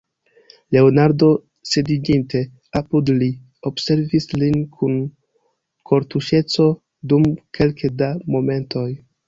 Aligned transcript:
Leonardo, 0.75 1.27
sidiĝinte 1.71 2.41
apud 2.79 3.11
li, 3.19 3.29
observis 3.71 4.27
lin 4.45 4.57
kun 4.79 4.97
kortuŝeco 5.91 6.69
dum 7.13 7.31
kelke 7.59 7.97
da 8.05 8.13
momentoj. 8.37 8.91